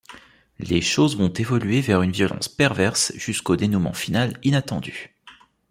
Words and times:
Les 0.57 0.81
choses 0.81 1.15
vont 1.15 1.31
évoluer 1.31 1.79
vers 1.81 2.01
une 2.01 2.11
violence 2.11 2.47
perverse, 2.49 3.11
jusqu'au 3.17 3.55
dénouement 3.55 3.93
final 3.93 4.39
inattendu. 4.41 5.15